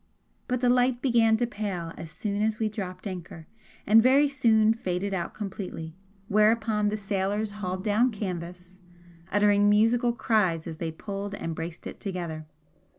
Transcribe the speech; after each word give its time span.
But 0.47 0.61
the 0.61 0.69
light 0.69 0.99
began 0.99 1.37
to 1.37 1.45
pale 1.45 1.93
as 1.95 2.09
soon 2.09 2.41
as 2.41 2.57
we 2.57 2.69
dropped 2.69 3.05
anchor, 3.05 3.45
and 3.85 4.01
very 4.01 4.27
soon 4.27 4.73
faded 4.73 5.13
out 5.13 5.35
completely, 5.35 5.95
whereupon 6.27 6.89
the 6.89 6.97
sailors 6.97 7.51
hauled 7.61 7.83
down 7.83 8.09
canvas, 8.09 8.79
uttering 9.31 9.69
musical 9.69 10.13
cries 10.13 10.65
as 10.65 10.77
they 10.77 10.91
pulled 10.91 11.35
and 11.35 11.53
braced 11.53 11.85
it 11.85 11.99
together. 11.99 12.47